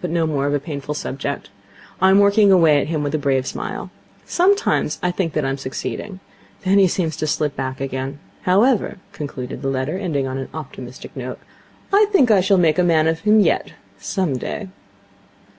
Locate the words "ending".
9.98-10.26